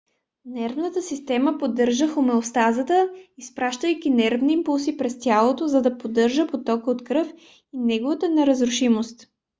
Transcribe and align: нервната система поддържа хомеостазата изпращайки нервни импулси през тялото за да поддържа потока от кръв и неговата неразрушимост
нервната 0.45 1.01
система 1.01 1.57
поддържа 1.57 2.07
хомеостазата 2.07 3.09
изпращайки 3.37 4.09
нервни 4.09 4.53
импулси 4.53 4.97
през 4.97 5.19
тялото 5.19 5.67
за 5.67 5.81
да 5.81 5.97
поддържа 5.97 6.47
потока 6.47 6.91
от 6.91 7.03
кръв 7.03 7.33
и 7.73 7.79
неговата 7.79 8.29
неразрушимост 8.29 9.27